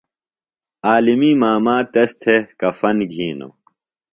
عالمیۡ 0.87 1.35
ماما 1.41 1.77
تس 1.93 2.11
تھےۡ 2.21 2.41
کفن 2.59 2.97
گِھینوۡ۔ 3.11 3.53